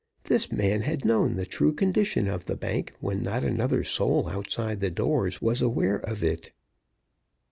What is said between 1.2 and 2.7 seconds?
the true condition of the